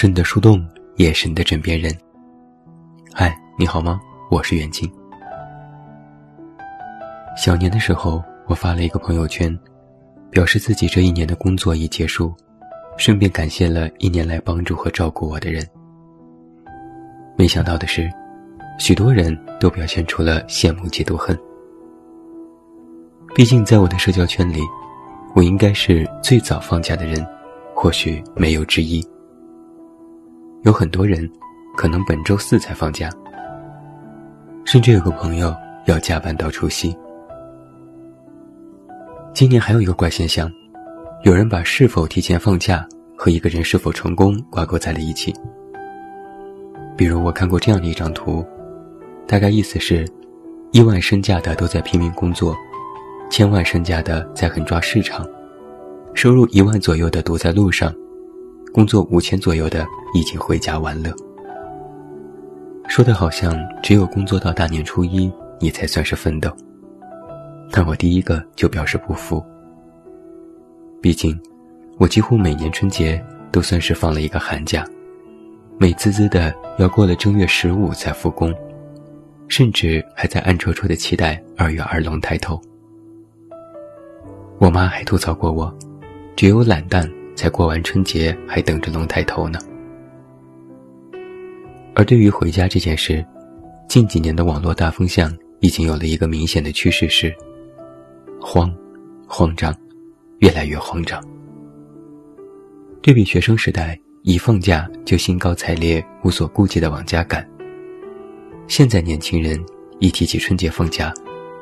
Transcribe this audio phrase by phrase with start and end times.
[0.00, 0.66] 是你的树洞，
[0.96, 1.94] 也是你的枕边人。
[3.12, 4.00] 嗨，你好吗？
[4.30, 4.90] 我是袁静。
[7.36, 9.54] 小年的时候，我发了一个朋友圈，
[10.30, 12.34] 表示自己这一年的工作已结束，
[12.96, 15.62] 顺便感谢了一年来帮助和照顾我的人。
[17.36, 18.10] 没想到的是，
[18.78, 21.38] 许多人都表现出了羡慕、嫉妒、恨。
[23.34, 24.60] 毕竟，在我的社交圈里，
[25.34, 27.22] 我应该是最早放假的人，
[27.74, 29.06] 或许没有之一。
[30.62, 31.28] 有很多人，
[31.74, 33.08] 可能本周四才放假，
[34.66, 35.54] 甚至有个朋友
[35.86, 36.94] 要加班到除夕。
[39.32, 40.50] 今年还有一个怪现象，
[41.22, 45.34] 有人把是否提前放假和一个人是否成功挂钩在了一起。
[46.94, 48.44] 比如，我看过这样的一张图，
[49.26, 50.06] 大概意思是：
[50.72, 52.54] 亿万身价的都在拼命工作。
[53.30, 55.26] 千万身价的在狠抓市场，
[56.12, 57.94] 收入一万左右的堵在路上，
[58.72, 61.14] 工作五千左右的已经回家玩乐。
[62.88, 66.50] 说的好像只有工作到大年初一你才算是奋斗，
[67.70, 69.44] 但我第一个就表示不服。
[71.00, 71.38] 毕竟，
[71.98, 74.84] 我几乎每年春节都算是放了一个寒假，
[75.78, 78.54] 美滋滋的要过了正月十五才复工，
[79.48, 82.60] 甚至还在暗戳戳的期待二月二龙抬头。
[84.58, 85.72] 我妈还吐槽过我，
[86.36, 87.10] 只有懒蛋
[87.40, 89.58] 才过完春节还等着龙抬头呢。
[91.94, 93.24] 而对于回家这件事，
[93.88, 97.34] 近几年的网络大风向已经有了一个明显的趋势是：
[98.38, 98.70] 慌、
[99.26, 99.74] 慌张，
[100.40, 101.18] 越来越慌张。
[103.00, 107.48] 对比学生时代一放假就兴高采烈、无所顾忌的往家赶，
[108.68, 109.58] 现在年轻人
[109.98, 111.10] 一提起春节放假，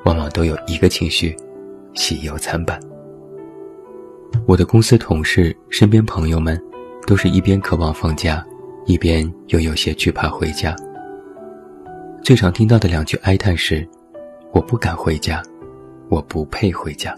[0.05, 1.37] 往往都有一个情绪。
[1.95, 2.81] 喜忧参半。
[4.47, 6.61] 我的公司同事、身边朋友们，
[7.07, 8.45] 都是一边渴望放假，
[8.87, 10.75] 一边又有些惧怕回家。
[12.23, 13.87] 最常听到的两句哀叹是
[14.53, 15.43] ：“我不敢回家，
[16.09, 17.15] 我不配回家。”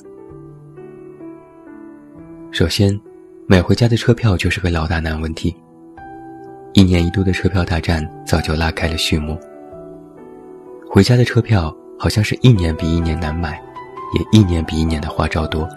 [2.53, 3.01] 首先，
[3.47, 5.55] 买回家的车票就是个老大难问题。
[6.73, 9.39] 一年一度的车票大战早就拉开了序幕。
[10.89, 13.61] 回家的车票好像是一年比一年难买。
[14.13, 15.69] 也一年比一年的花招多。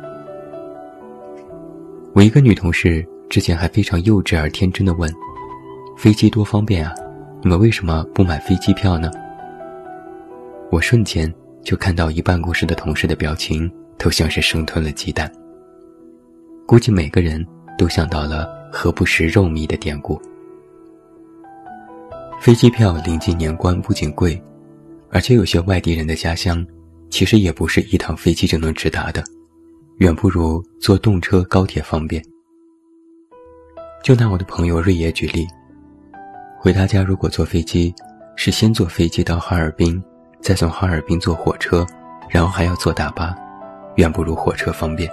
[2.13, 5.12] 我一个女同事之前还非常幼稚而天真的问
[5.97, 6.94] ：“飞机多方便啊，
[7.41, 9.09] 你们为什么不买飞机票呢？”
[10.69, 11.31] 我瞬间
[11.63, 15.31] 就看到一办公室的同事的表情都像是生吞了鸡蛋。
[16.68, 17.44] 估计每个人
[17.79, 20.22] 都想到了“何不食肉糜”的典故。
[22.40, 24.40] 飞机票临近年关不仅贵，
[25.09, 26.63] 而且有些外地人的家乡。
[27.09, 29.24] 其实也不是一趟飞机就能直达的，
[29.98, 32.24] 远不如坐动车、高铁方便。
[34.04, 35.48] 就拿我的朋友瑞爷举例，
[36.58, 37.94] 回他家如果坐飞机，
[38.36, 40.04] 是先坐飞机到哈尔滨，
[40.42, 41.86] 再从哈尔滨坐火车，
[42.30, 43.36] 然后还要坐大巴，
[43.96, 45.09] 远不如火车方便。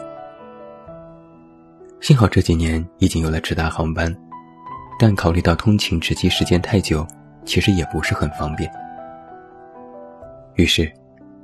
[2.00, 4.14] 幸好这几年已经有了直达航班，
[4.98, 7.06] 但考虑到通勤直机时间太久，
[7.44, 8.70] 其实也不是很方便。
[10.54, 10.90] 于是。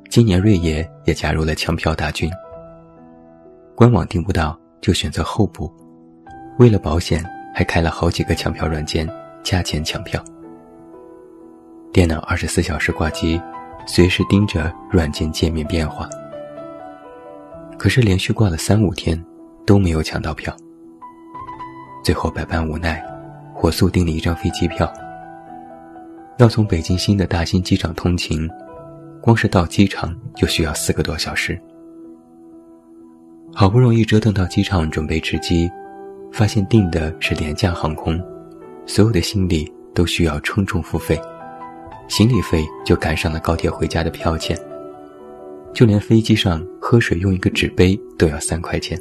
[0.08, 2.30] 今年瑞爷也加入了抢票大军，
[3.76, 5.70] 官网订不到就选择候补，
[6.58, 7.22] 为了保险
[7.54, 9.06] 还开了好几个抢票软件，
[9.42, 10.24] 加钱抢票。
[11.92, 13.38] 电脑二十四小时挂机，
[13.86, 16.08] 随时盯着软件界面变化。
[17.76, 19.22] 可是连续挂了三五天，
[19.66, 20.56] 都没有抢到票。
[22.02, 23.04] 最后百般无奈，
[23.52, 24.90] 火速订了一张飞机票，
[26.38, 28.48] 要从北京新的大兴机场通勤。
[29.20, 31.60] 光是到机场就需要四个多小时，
[33.58, 35.66] 好不容易折腾到机场准备值机，
[36.30, 38.22] 发现订的是廉价航空，
[38.84, 41.18] 所有的行李都需要称重付费，
[42.06, 44.54] 行李费就赶上了高铁回家的票钱，
[45.72, 49.00] 就连飞机上喝水用一个纸杯都要三块钱。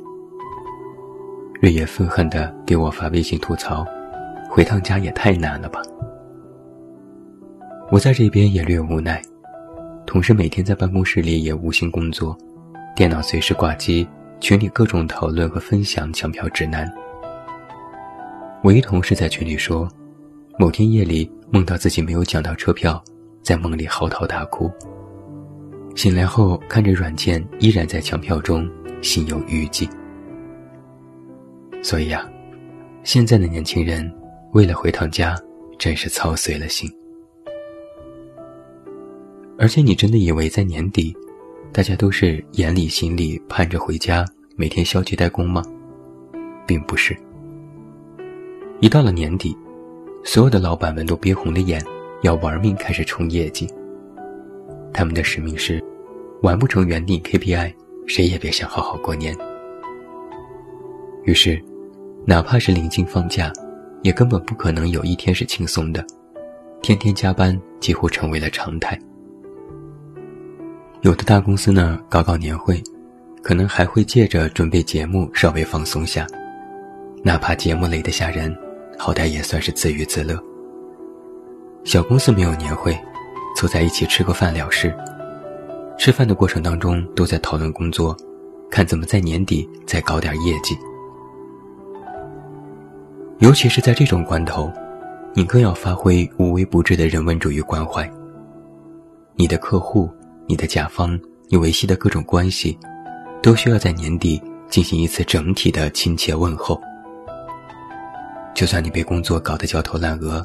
[1.60, 3.86] 瑞爷愤恨地给我发微信吐槽
[4.50, 5.82] ：“回趟家也太难了吧！”
[7.92, 9.22] 我在这边也略无奈。
[10.06, 12.38] 同事每天在办公室里也无心工作，
[12.96, 14.08] 电脑随时挂机，
[14.40, 16.92] 群里各种讨论和分享抢票指南。
[18.62, 19.88] 我一同事在群里说，
[20.60, 23.04] 某天夜里梦到自己没有抢到车票，
[23.42, 24.72] 在梦里嚎啕大哭。
[25.96, 28.70] 醒来后看着软件依然在抢票中，
[29.02, 29.88] 心有余悸。
[31.82, 32.30] 所以啊，
[33.04, 34.12] 现在的年轻人
[34.52, 35.36] 为了回趟家，
[35.80, 36.92] 真是操碎了心。
[39.58, 41.16] 而且你真的以为在年底，
[41.76, 44.26] 大家都是眼里心里盼着回家，
[44.56, 45.62] 每天消极怠工吗？
[46.66, 47.14] 并不是。
[48.80, 49.54] 一到了年底，
[50.24, 51.84] 所有的老板们都憋红了眼，
[52.22, 53.68] 要玩命开始冲业绩。
[54.94, 55.84] 他们的使命是，
[56.44, 57.74] 完不成原定 KPI，
[58.08, 59.36] 谁也别想好好过年。
[61.26, 61.62] 于是，
[62.26, 63.52] 哪怕是临近放假，
[64.02, 66.02] 也根本不可能有一天是轻松的，
[66.82, 68.98] 天天加班几乎成为了常态。
[71.06, 72.82] 有的大公司呢，搞搞年会，
[73.44, 76.26] 可能还会借着准备节目稍微放松下，
[77.24, 78.52] 哪怕节目累得吓人。
[78.98, 80.36] 好歹也算是自娱自乐。
[81.84, 82.98] 小公司没有年会，
[83.56, 84.92] 凑在一起吃个饭了事。
[85.96, 88.18] 吃饭的过程当中都在讨论工作，
[88.72, 90.76] 看怎么在年底再搞点业绩。
[93.38, 94.74] 尤其是在这种关头，
[95.36, 98.12] 你更要发挥无微不至的人文主义关怀。
[99.36, 100.10] 你的客户、
[100.48, 102.78] 你的甲方、你维系的各种关系，
[103.42, 106.80] 都需要在年底进行一次整体的亲切问候。
[108.54, 110.44] 就算你被工作搞得焦头烂额，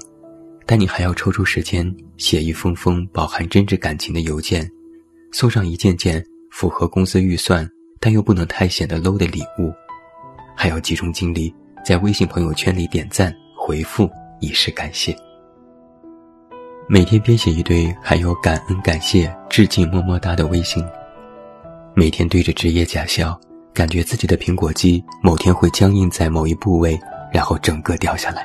[0.66, 4.68] 但你还要抽出时间写一封封饱含真挚感情的邮件，
[5.32, 7.68] 送上一件件符合公司预算
[8.00, 9.72] 但又不能太显得 low 的礼物，
[10.56, 11.54] 还要集中精力
[11.84, 14.10] 在微信朋友圈里点赞回复
[14.40, 15.16] 以示感谢。
[16.92, 20.84] 每天编写一堆含有感恩、感谢、致敬、么么哒的微信，
[21.94, 23.40] 每天对着职业假笑，
[23.72, 26.98] 感觉自己的苹果肌某天会僵硬在某一部位。
[27.32, 28.44] 然后整个掉下来，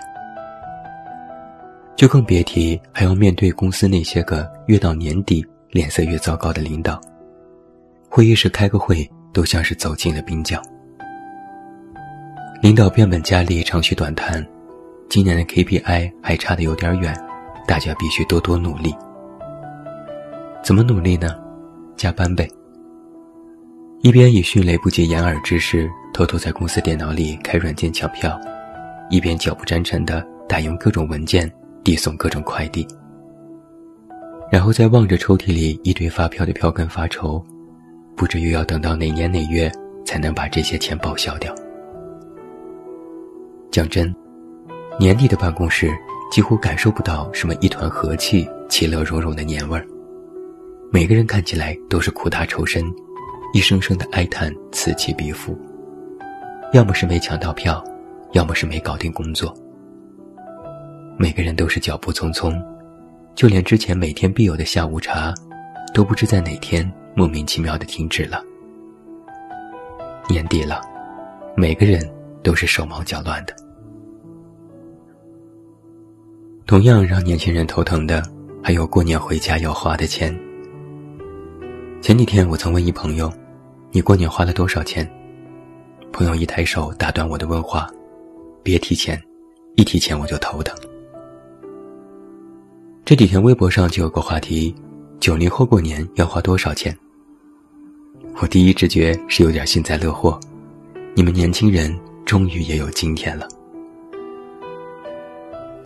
[1.95, 7.01] 就更别提还要面对公司那些个越到年底脸色越糟糕的领导。
[8.07, 10.61] 会议室开个会都像是走进了冰窖。
[12.61, 14.45] 领导变本加厉，长吁短叹，
[15.09, 17.11] 今年的 KPI 还差得有点远，
[17.67, 18.95] 大家必须多多努力。
[20.63, 21.35] 怎么努力呢？
[21.95, 22.47] 加班呗。
[24.01, 28.39] 一边以迅雷不及掩耳之势偷偷在公司电脑里开软件抢票。
[29.09, 31.51] 一边脚不沾尘地打印各种文件，
[31.83, 32.87] 递送各种快递，
[34.51, 37.43] 然后再望着抽屉里一堆发票的票根发愁，
[38.15, 39.71] 不知又要等到哪年哪月
[40.03, 41.53] 才能把这些钱报销掉。
[43.69, 44.13] 讲真，
[44.99, 45.91] 年底的办公室
[46.35, 49.87] 几乎感受不到什么一团和气、其乐融融的年味儿，
[50.91, 52.83] 每个人看起来都是苦大仇深，
[53.53, 55.57] 一声声的哀叹此起彼伏，
[56.73, 57.81] 要么是没抢到票。
[58.33, 59.55] 要么是没搞定工作，
[61.17, 62.53] 每个人都是脚步匆匆，
[63.33, 65.33] 就连之前每天必有的下午茶，
[65.93, 68.43] 都不知在哪天莫名其妙的停止了。
[70.27, 70.81] 年底了，
[71.55, 72.05] 每个人
[72.43, 73.55] 都是手忙脚乱的。
[76.67, 78.23] 同样让年轻人头疼的，
[78.63, 80.35] 还有过年回家要花的钱。
[82.01, 83.31] 前几天我曾问一朋友
[83.93, 85.07] ：“你过年花了多少钱？”
[86.11, 87.87] 朋友一抬手打断我的问话。
[88.63, 89.21] 别提钱，
[89.75, 90.75] 一提钱我就头疼。
[93.05, 94.73] 这几天微博上就有个话题：
[95.19, 96.97] 九零后过年要花多少钱？
[98.41, 100.39] 我第一直觉是有点幸灾乐祸，
[101.13, 101.95] 你们年轻人
[102.25, 103.47] 终于也有今天了。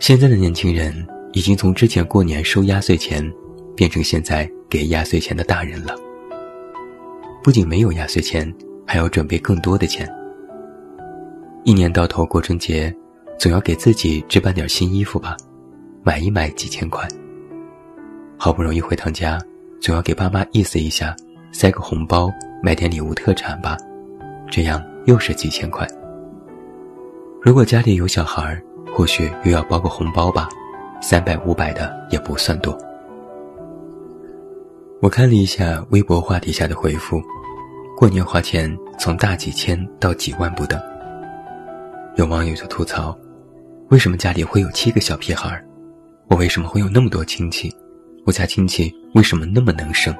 [0.00, 3.22] 现在的年轻人已经从之前过年收压岁钱，
[3.76, 5.94] 变成现在给压岁钱的大人了。
[7.44, 8.50] 不仅没有压岁钱，
[8.86, 10.10] 还要准备更多的钱。
[11.64, 12.92] 一年到头过春节，
[13.38, 15.36] 总要给自己置办点新衣服吧，
[16.02, 17.06] 买一买几千块。
[18.38, 19.38] 好不容易回趟家，
[19.82, 21.14] 总要给爸妈意思一下，
[21.52, 22.30] 塞个红包，
[22.62, 23.76] 买点礼物特产吧，
[24.50, 25.86] 这样又是几千块。
[27.42, 28.62] 如果家里有小孩儿，
[29.00, 30.46] 或许又要包个红包吧，
[31.00, 32.76] 三百五百的也不算多。
[35.00, 37.18] 我看了一下微博话题下的回复，
[37.96, 40.78] 过年花钱从大几千到几万不等。
[42.16, 43.16] 有网友就吐槽
[43.88, 45.58] ：“为什么家里会有七个小屁孩？
[46.28, 47.74] 我为什么会有那么多亲戚？
[48.26, 50.14] 我家亲戚为什么那么能生？”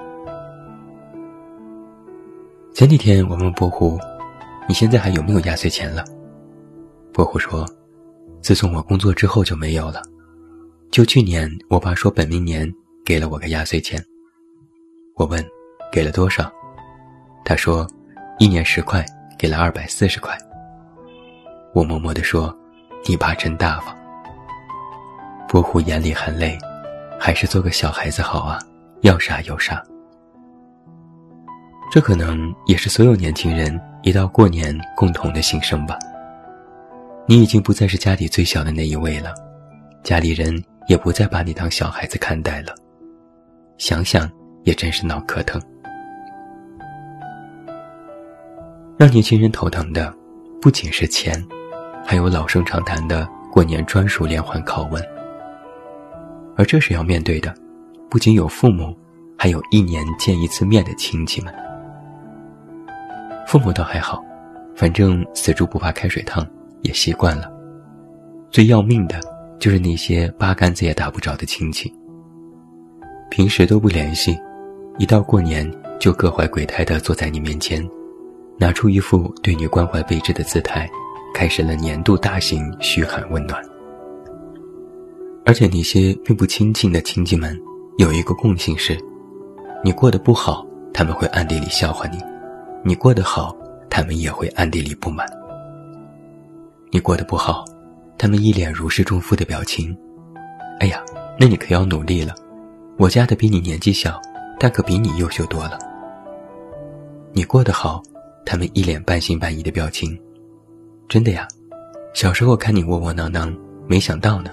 [2.73, 4.01] 前几天我问伯虎
[4.67, 6.03] ：“你现在还有没有压岁钱了？”
[7.13, 7.69] 伯虎说
[8.51, 10.03] ：“自从我工作之后就没有了。
[10.91, 12.69] 就去年我爸说本命年
[13.05, 14.05] 给了我个压岁钱。
[15.15, 15.41] 我问：
[15.93, 16.51] 给了多少？
[17.45, 17.87] 他说：
[18.41, 19.07] 一年十块，
[19.39, 20.37] 给了二百四十块。”
[21.75, 22.53] 我默默地说
[23.07, 23.97] ：“你爸真大方。”
[25.49, 26.59] 伯虎眼里含泪，
[27.21, 28.59] 还是做个小孩子好啊，
[29.03, 29.81] 要啥有啥。
[31.89, 35.97] 这可能也是所有年轻人一到过年共同的心声吧。
[37.31, 39.33] 你已经不再是家里最小的那一位了，
[40.03, 40.53] 家里人
[40.89, 42.75] 也不再把你当小孩子看待了。
[43.79, 44.29] 想想
[44.65, 45.63] 也真是脑壳疼。
[48.99, 50.13] 让年轻人头疼的，
[50.61, 51.41] 不仅是钱。
[52.05, 55.01] 还有老生常谈的过年专属连环拷问：
[56.57, 57.55] 而这时要面对的，
[58.11, 58.93] 不仅有父母，
[59.39, 61.55] 还有一年见一次面的亲戚们。
[63.47, 64.21] 父母倒还好，
[64.75, 66.45] 反正死猪不怕开水烫，
[66.83, 67.51] 也习惯了。
[68.51, 69.21] 最要命的，
[69.59, 71.93] 就是那些八竿子也打不着的亲戚。
[73.31, 74.37] 平时都不联系，
[74.99, 77.81] 一到过年就各怀鬼胎地坐在你面前，
[78.59, 80.89] 拿出一副对你关怀备至的姿态，
[81.33, 83.63] 开始了年度大型嘘寒问暖。
[85.47, 87.57] 而且那些并不亲近的亲戚们，
[87.99, 88.99] 有一个共性是：
[89.85, 92.19] 你过得不好，他们会暗地里笑话你。
[92.85, 93.57] 你过得好，
[93.89, 95.27] 他们也会暗地里不满。
[96.93, 97.65] 你过得不好，
[98.19, 99.97] 他们一脸如释重负的表情。
[100.81, 101.01] 哎呀，
[101.39, 102.35] 那你可要努力了。
[102.99, 104.21] 我家的比你年纪小，
[104.59, 105.79] 但可比你优秀多了。
[107.33, 108.03] 你过得好，
[108.45, 110.19] 他们一脸半信半疑的表情。
[111.09, 111.47] 真的呀，
[112.13, 113.57] 小时候看你窝窝囊囊，
[113.87, 114.51] 没想到呢。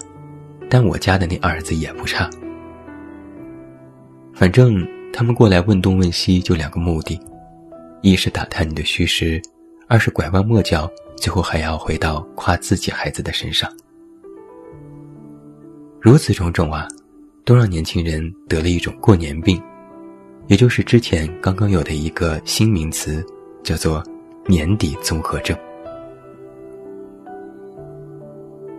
[0.70, 2.30] 但我家的那儿子也不差。
[4.32, 7.20] 反正他们过来问东问西，就两个目的。
[8.00, 9.42] 一是打探你的虚实，
[9.88, 13.70] 二是拐弯抹角，最后还要回到夸自己孩子的身上。
[16.00, 16.86] 如此种种啊，
[17.44, 19.60] 都让年轻人得了一种过年病，
[20.46, 23.24] 也就是之前刚刚有的一个新名词，
[23.62, 24.02] 叫做
[24.46, 25.56] 年底综合症。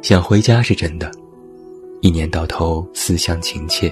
[0.01, 1.11] 想回家是真的，
[2.01, 3.91] 一年到头思乡情切，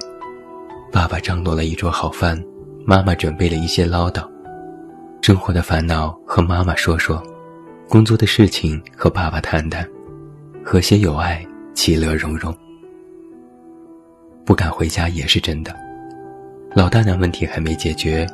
[0.92, 2.42] 爸爸张罗了一桌好饭，
[2.86, 4.26] 妈妈准备了一些唠叨。
[5.22, 7.22] 生活的烦恼和妈妈说说，
[7.90, 9.88] 工作的事情和爸爸谈谈，
[10.62, 12.54] 和谐有爱，其乐融融。
[14.44, 15.74] 不敢回家也是真的，
[16.76, 18.28] 老大娘问题还没解决，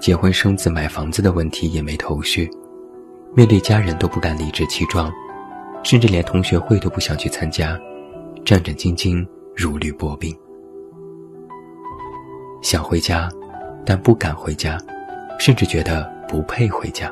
[0.00, 2.50] 结婚生子买房子的问题也没头绪，
[3.34, 5.12] 面对家人都不敢理直气壮，
[5.82, 7.78] 甚至连同学会都不想去参加，
[8.46, 10.34] 战战兢兢，如履薄冰。
[12.62, 13.28] 想回家，
[13.84, 14.78] 但不敢回家，
[15.38, 16.16] 甚至觉得。
[16.28, 17.08] 不配回家。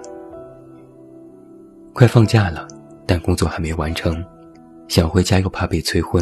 [1.94, 2.66] 快放假了，
[3.06, 4.12] 但工作还没完成，
[4.88, 6.20] 想回家又怕被催婚。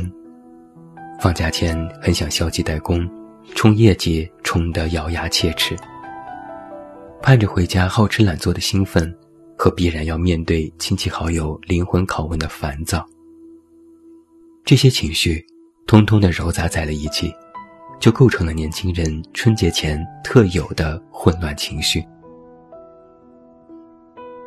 [1.19, 3.09] 放假前很想消极怠工，
[3.55, 5.75] 冲业绩冲得咬牙切齿。
[7.23, 9.11] 盼着回家好吃懒做的兴奋，
[9.57, 13.03] 和必然要面对亲戚好友灵魂拷问的烦躁。
[14.67, 15.43] 这些情绪，
[15.87, 17.33] 通通的糅杂在了一起，
[17.99, 22.05] 就构成了年轻人春节前特有的混乱情绪。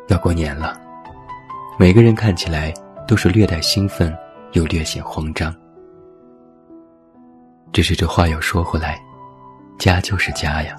[0.06, 0.80] 要过年了，
[1.78, 2.72] 每个人看起来
[3.06, 4.16] 都是略带兴奋，
[4.52, 5.54] 又略显慌张。
[7.70, 8.98] 只是这话又说回来，
[9.78, 10.74] 家就是家呀。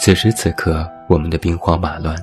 [0.00, 2.16] 此时此刻，我们的兵荒马乱，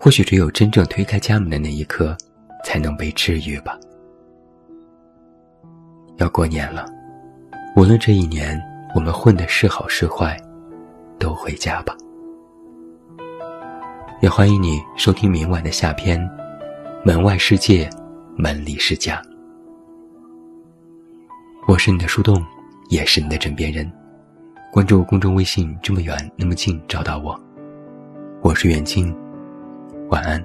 [0.00, 2.16] 或许只有真正推开家门的那一刻，
[2.64, 3.78] 才能被治愈吧。
[6.16, 6.86] 要过年了，
[7.76, 8.58] 无论这一年
[8.94, 10.34] 我们混的是好是坏，
[11.18, 11.94] 都回家吧。
[14.22, 16.18] 也欢迎你收听明晚的下篇，
[17.06, 17.86] 《门外世界，
[18.34, 19.20] 门里是家》。
[21.68, 22.42] 我是你的树洞，
[22.88, 23.92] 也是你的枕边人。
[24.72, 27.38] 关注公众微信，这么远那么近，找到我。
[28.40, 29.14] 我是远近，
[30.08, 30.42] 晚安。